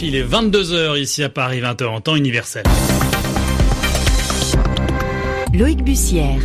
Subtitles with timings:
[0.00, 2.62] Il est 22h ici à Paris, 20h en temps universel.
[5.52, 6.40] Loïc Bussière.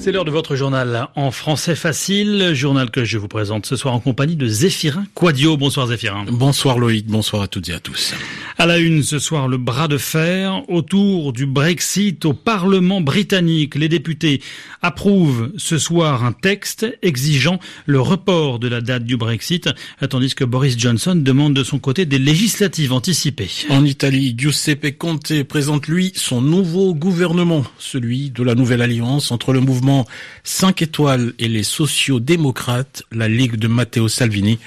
[0.00, 3.94] C'est l'heure de votre journal en français facile, journal que je vous présente ce soir
[3.94, 5.56] en compagnie de Zéphirin Quadio.
[5.56, 6.24] Bonsoir Zéphirin.
[6.30, 8.14] Bonsoir Loïc, bonsoir à toutes et à tous.
[8.58, 13.74] À la une ce soir, le bras de fer autour du Brexit au Parlement britannique.
[13.74, 14.40] Les députés
[14.82, 19.68] approuvent ce soir un texte exigeant le report de la date du Brexit,
[20.08, 23.50] tandis que Boris Johnson demande de son côté des législatives anticipées.
[23.68, 29.52] En Italie, Giuseppe Conte présente lui son nouveau gouvernement, celui de la nouvelle alliance entre
[29.52, 29.87] le mouvement
[30.44, 34.58] 5 étoiles et les sociaux-démocrates, la Ligue de Matteo Salvini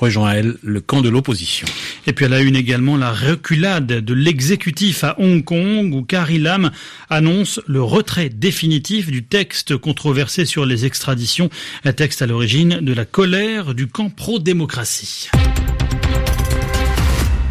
[0.00, 1.66] rejoint elle le camp de l'opposition.
[2.06, 6.38] Et puis elle a une également la reculade de l'exécutif à Hong Kong où Carrie
[6.38, 6.70] Lam
[7.10, 11.50] annonce le retrait définitif du texte controversé sur les extraditions,
[11.84, 15.28] un texte à l'origine de la colère du camp pro-démocratie.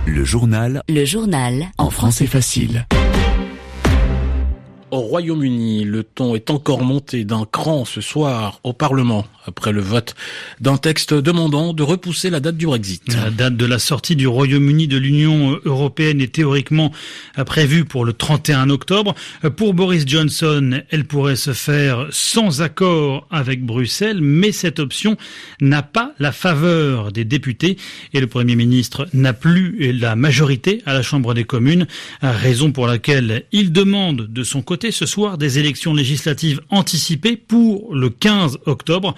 [0.07, 0.81] Le journal.
[0.89, 1.67] Le journal.
[1.77, 2.87] En français facile.
[4.91, 9.81] Au Royaume-Uni, le ton est encore monté d'un cran ce soir au Parlement après le
[9.81, 10.15] vote
[10.61, 13.03] d'un texte demandant de repousser la date du Brexit.
[13.13, 16.91] La date de la sortie du Royaume-Uni de l'Union européenne est théoriquement
[17.45, 19.13] prévue pour le 31 octobre.
[19.57, 25.17] Pour Boris Johnson, elle pourrait se faire sans accord avec Bruxelles, mais cette option
[25.61, 27.77] n'a pas la faveur des députés
[28.13, 31.85] et le Premier ministre n'a plus la majorité à la Chambre des communes,
[32.21, 37.93] raison pour laquelle il demande de son côté ce soir des élections législatives anticipées pour
[37.93, 39.15] le 15 octobre.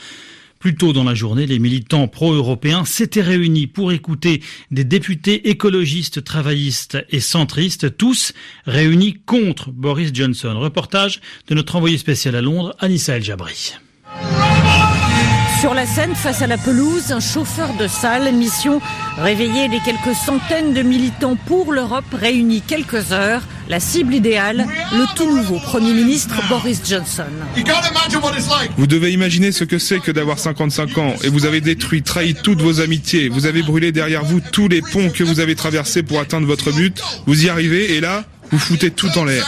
[0.59, 6.23] Plus tôt dans la journée, les militants pro-européens s'étaient réunis pour écouter des députés écologistes,
[6.23, 8.33] travaillistes et centristes, tous
[8.65, 10.59] réunis contre Boris Johnson.
[10.59, 13.73] Reportage de notre envoyé spécial à Londres, Anissa El Jabri.
[15.61, 18.81] Sur la scène, face à la pelouse, un chauffeur de salle, mission
[19.19, 23.43] réveiller les quelques centaines de militants pour l'Europe réunis quelques heures.
[23.69, 27.25] La cible idéale, le tout nouveau Premier ministre Boris Johnson.
[28.75, 31.13] Vous devez imaginer ce que c'est que d'avoir 55 ans.
[31.23, 34.81] Et vous avez détruit, trahi toutes vos amitiés, vous avez brûlé derrière vous tous les
[34.81, 38.57] ponts que vous avez traversés pour atteindre votre but, vous y arrivez et là, vous
[38.57, 39.45] foutez tout en l'air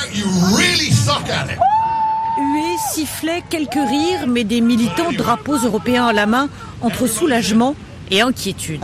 [2.94, 6.50] sifflets, quelques rires, mais des militants drapeaux européens à la main,
[6.82, 7.76] entre soulagement
[8.14, 8.80] et inquiétude.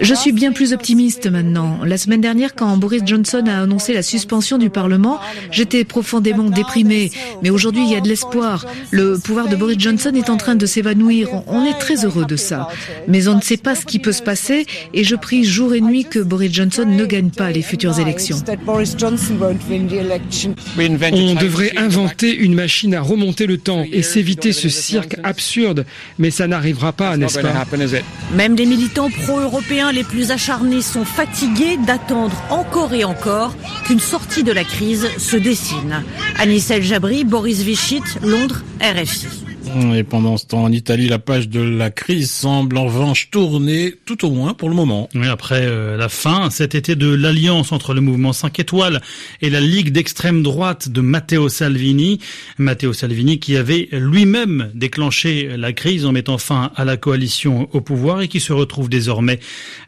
[0.00, 1.78] Je suis bien plus optimiste maintenant.
[1.84, 7.10] La semaine dernière, quand Boris Johnson a annoncé la suspension du Parlement, j'étais profondément déprimé.
[7.42, 8.66] Mais aujourd'hui, il y a de l'espoir.
[8.90, 11.28] Le pouvoir de Boris Johnson est en train de s'évanouir.
[11.46, 12.68] On est très heureux de ça.
[13.08, 15.82] Mais on ne sait pas ce qui peut se passer et je prie jour et
[15.82, 18.38] nuit que Boris Johnson ne gagne pas les futures élections.
[20.78, 25.84] On devrait inventer une machine à remonter le temps et s'éviter ce cirque absurde,
[26.18, 27.52] mais ça n'arrivera pas, n'est-ce pas
[28.32, 34.42] Même les militants pro-européens les plus acharnés sont fatigués d'attendre encore et encore qu'une sortie
[34.42, 36.02] de la crise se dessine.
[36.38, 39.43] Anissel Jabri, Boris Vichit, Londres, RFI.
[39.94, 43.94] Et pendant ce temps, en Italie, la page de la crise semble en revanche tourner,
[44.04, 45.08] tout au moins pour le moment.
[45.14, 49.00] Oui, après euh, la fin cet été de l'alliance entre le mouvement 5 étoiles
[49.40, 52.20] et la Ligue d'extrême droite de Matteo Salvini.
[52.58, 57.80] Matteo Salvini qui avait lui-même déclenché la crise en mettant fin à la coalition au
[57.80, 59.40] pouvoir et qui se retrouve désormais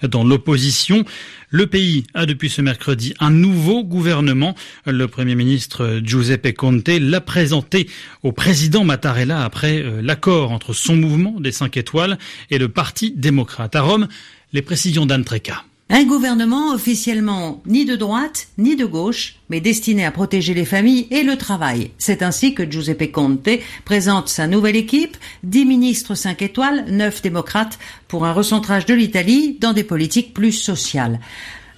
[0.02, 1.04] dans l'opposition.
[1.50, 4.54] Le pays a depuis ce mercredi un nouveau gouvernement.
[4.84, 7.88] Le Premier ministre Giuseppe Conte l'a présenté
[8.22, 12.18] au président Mattarella après euh, l'accord entre son mouvement des 5 étoiles
[12.50, 13.76] et le Parti démocrate.
[13.76, 14.08] À Rome,
[14.52, 15.24] les précisions d'Anne
[15.88, 21.06] un gouvernement officiellement ni de droite ni de gauche, mais destiné à protéger les familles
[21.10, 21.92] et le travail.
[21.96, 23.48] C'est ainsi que Giuseppe Conte
[23.84, 29.58] présente sa nouvelle équipe, dix ministres cinq étoiles, neuf démocrates, pour un recentrage de l'Italie
[29.60, 31.20] dans des politiques plus sociales.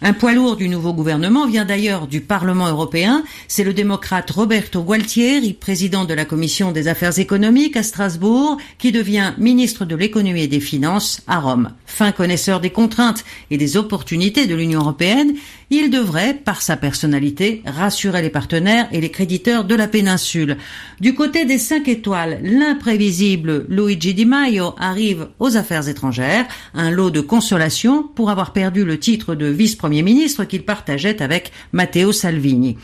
[0.01, 3.25] Un poids lourd du nouveau gouvernement vient d'ailleurs du Parlement européen.
[3.49, 8.93] C'est le démocrate Roberto Gualtieri, président de la Commission des affaires économiques à Strasbourg, qui
[8.93, 11.73] devient ministre de l'économie et des finances à Rome.
[11.85, 15.35] Fin connaisseur des contraintes et des opportunités de l'Union européenne,
[15.71, 20.59] il devrait, par sa personnalité, rassurer les partenaires et les créditeurs de la péninsule.
[21.01, 27.11] Du côté des cinq étoiles, l'imprévisible Luigi Di Maio arrive aux affaires étrangères, un lot
[27.11, 29.47] de consolation pour avoir perdu le titre de
[29.89, 32.77] vice-premier ministre qu'il partageait avec Matteo Salvini.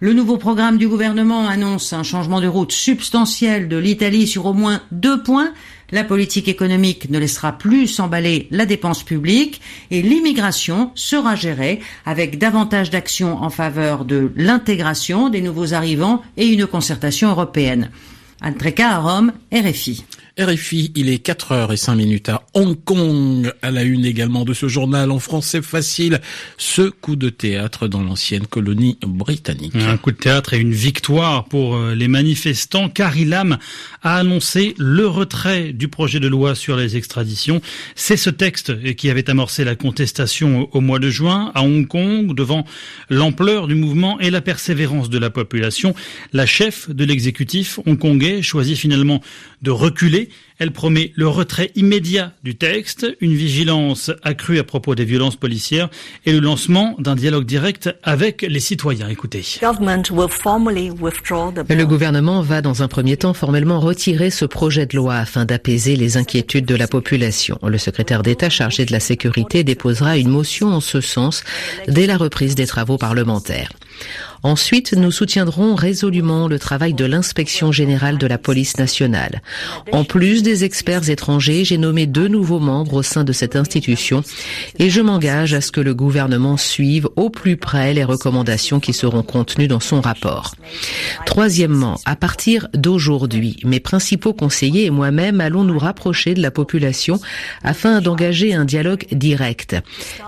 [0.00, 4.52] Le nouveau programme du gouvernement annonce un changement de route substantiel de l'Italie sur au
[4.52, 5.52] moins deux points,
[5.90, 9.60] la politique économique ne laissera plus s'emballer la dépense publique
[9.90, 16.46] et l'immigration sera gérée avec davantage d'actions en faveur de l'intégration des nouveaux arrivants et
[16.46, 17.90] une concertation européenne.
[18.42, 20.04] Antreka à Rome, RFI.
[20.36, 24.44] RFI, il est 4 heures et 5 minutes à Hong Kong, à la une également
[24.44, 26.20] de ce journal en français facile,
[26.58, 29.76] ce coup de théâtre dans l'ancienne colonie britannique.
[29.76, 32.88] Un coup de théâtre et une victoire pour euh, les manifestants.
[32.88, 33.58] Carrie Lam
[34.02, 37.60] a annoncé le retrait du projet de loi sur les extraditions.
[37.94, 42.34] C'est ce texte qui avait amorcé la contestation au mois de juin à Hong Kong
[42.34, 42.64] devant
[43.08, 45.94] l'ampleur du mouvement et la persévérance de la population.
[46.32, 49.20] La chef de l'exécutif hongkongais choisit finalement
[49.62, 50.23] de reculer.
[50.58, 55.88] Elle promet le retrait immédiat du texte, une vigilance accrue à propos des violences policières
[56.26, 59.08] et le lancement d'un dialogue direct avec les citoyens.
[59.08, 59.42] Écoutez.
[61.68, 65.96] Le gouvernement va dans un premier temps formellement retirer ce projet de loi afin d'apaiser
[65.96, 67.58] les inquiétudes de la population.
[67.66, 71.42] Le secrétaire d'État chargé de la sécurité déposera une motion en ce sens
[71.88, 73.70] dès la reprise des travaux parlementaires.
[74.44, 79.40] Ensuite, nous soutiendrons résolument le travail de l'inspection générale de la police nationale.
[79.90, 84.22] En plus des experts étrangers, j'ai nommé deux nouveaux membres au sein de cette institution
[84.78, 88.92] et je m'engage à ce que le gouvernement suive au plus près les recommandations qui
[88.92, 90.54] seront contenues dans son rapport.
[91.24, 97.18] Troisièmement, à partir d'aujourd'hui, mes principaux conseillers et moi-même allons nous rapprocher de la population
[97.62, 99.76] afin d'engager un dialogue direct.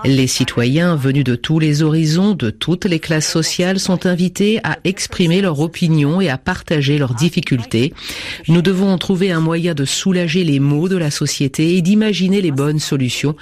[0.05, 4.77] Les citoyens venus de tous les horizons, de toutes les classes sociales sont invités à
[4.83, 7.93] exprimer leur opinion et à partager leurs difficultés.
[8.47, 12.51] Nous devons trouver un moyen de soulager les maux de la société et d'imaginer les
[12.51, 13.35] bonnes solutions,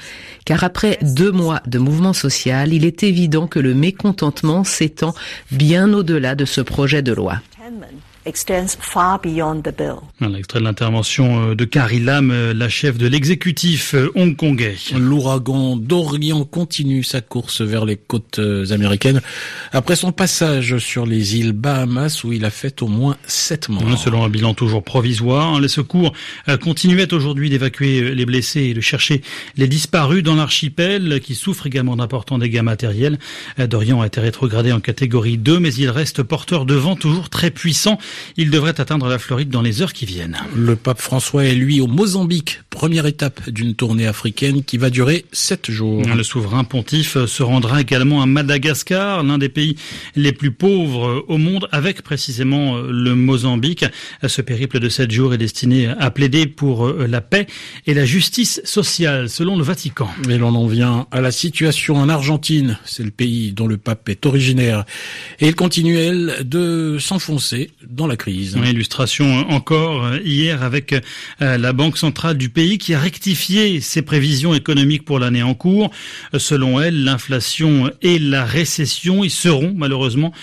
[0.46, 5.14] car après deux mois de mouvement social, il est évident que le mécontentement s'étend
[5.52, 7.42] bien au-delà de ce projet de loi
[8.26, 9.98] extends far beyond the bill.
[10.20, 14.76] L'extrait de l'intervention euh, de Carrie Lam, euh, la chef de l'exécutif euh, hongkongais.
[14.98, 18.40] L'ouragan Dorian continue sa course vers les côtes
[18.72, 19.22] américaines
[19.72, 23.98] après son passage sur les îles Bahamas où il a fait au moins sept morts.
[23.98, 26.14] Selon un bilan toujours provisoire, les secours
[26.62, 29.22] continuaient aujourd'hui d'évacuer les blessés et de chercher
[29.58, 33.20] les disparus dans l'archipel qui souffre également d'importants dégâts matériels.
[33.58, 37.52] Dorian a été rétrogradé en catégorie 2 mais il reste porteur de vent toujours très
[37.52, 37.98] puissant.
[38.38, 40.38] Il devrait atteindre la Floride dans les heures qui viennent.
[40.56, 45.26] Le pape François est lui au Mozambique, première étape d'une tournée africaine qui va durer
[45.32, 46.04] sept jours.
[46.06, 49.76] Le souverain pontife se rendra également à Madagascar, l'un des pays
[50.16, 53.86] les plus pauvres au monde, avec précisément le Mozambique.
[54.26, 57.48] Ce périple de sept jours est destiné à plaider pour la paix
[57.86, 60.10] et la justice sociale, selon le Vatican.
[60.30, 62.78] Et l'on en vient à la situation en Argentine.
[62.86, 64.86] C'est le pays dont le pape est originaire.
[65.40, 68.56] Et il continue, elle, de s'enfoncer dans la crise.
[68.66, 74.02] illustration encore euh, hier avec euh, la Banque centrale du pays qui a rectifié ses
[74.02, 75.92] prévisions économiques pour l'année en cours.
[76.38, 80.34] Selon elle, l'inflation et la récession y seront malheureusement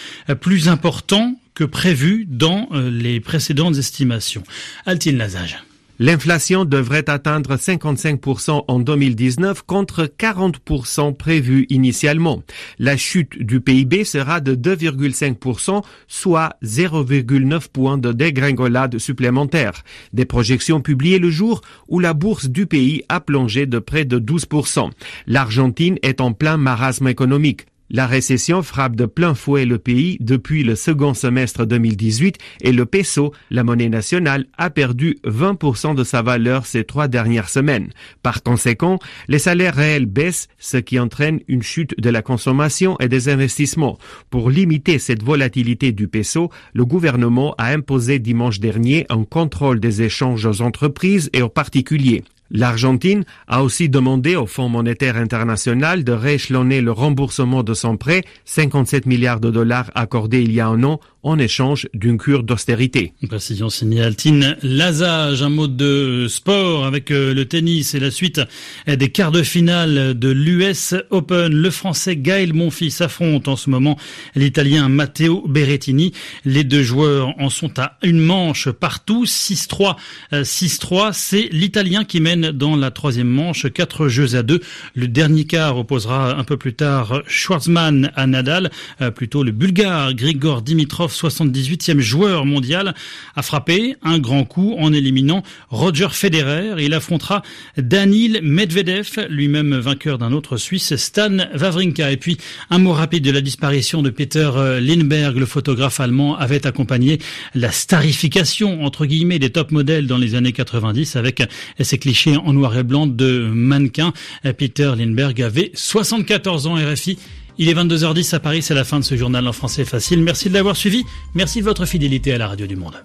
[0.41, 4.43] plus importants que prévu dans euh, les précédentes estimations.
[4.87, 5.59] Altine Lazage.
[5.99, 12.43] L'inflation devrait atteindre 55% en 2019 contre 40% prévu initialement.
[12.79, 19.83] La chute du PIB sera de 2,5%, soit 0,9 points de dégringolade supplémentaire.
[20.13, 24.19] Des projections publiées le jour où la bourse du pays a plongé de près de
[24.19, 24.91] 12%.
[25.27, 27.67] L'Argentine est en plein marasme économique.
[27.95, 32.87] La récession frappe de plein fouet le pays depuis le second semestre 2018 et le
[32.87, 37.91] peso, la monnaie nationale, a perdu 20% de sa valeur ces trois dernières semaines.
[38.23, 43.09] Par conséquent, les salaires réels baissent, ce qui entraîne une chute de la consommation et
[43.09, 43.99] des investissements.
[44.31, 50.01] Pour limiter cette volatilité du peso, le gouvernement a imposé dimanche dernier un contrôle des
[50.01, 52.25] échanges aux entreprises et aux particuliers.
[52.55, 58.25] L'Argentine a aussi demandé au Fonds monétaire international de rééchelonner le remboursement de son prêt,
[58.45, 63.13] 57 milliards de dollars accordés il y a un an en échange d'une cure d'austérité.
[63.29, 68.41] précision signée Altine Lazage, un mot de sport avec euh, le tennis et la suite
[68.87, 71.53] des quarts de finale de l'US Open.
[71.53, 73.97] Le français Gaël Monfils affronte en ce moment
[74.35, 76.13] l'italien Matteo Berrettini.
[76.45, 79.97] Les deux joueurs en sont à une manche partout, 6-3,
[80.33, 81.09] 6-3.
[81.09, 84.61] Euh, C'est l'italien qui mène dans la troisième manche, quatre jeux à deux.
[84.95, 90.15] Le dernier quart opposera un peu plus tard Schwartzmann à Nadal, euh, plutôt le bulgare
[90.15, 92.95] Grigor Dimitrov 78e joueur mondial,
[93.37, 96.83] a frappé un grand coup en éliminant Roger Federer.
[96.83, 97.43] Il affrontera
[97.77, 102.11] Danil Medvedev, lui-même vainqueur d'un autre Suisse, Stan Wawrinka.
[102.11, 102.39] Et puis,
[102.71, 104.51] un mot rapide de la disparition de Peter
[104.81, 107.19] Lindbergh, le photographe allemand, avait accompagné
[107.55, 111.43] la starification, entre guillemets, des top modèles dans les années 90 avec
[111.81, 114.13] ces clichés en noir et blanc de mannequins.
[114.57, 117.19] Peter Lindbergh avait 74 ans RFI.
[117.59, 120.23] Il est 22h10 à Paris, c'est la fin de ce journal en français facile.
[120.23, 121.05] Merci de l'avoir suivi.
[121.35, 123.05] Merci de votre fidélité à la radio du monde.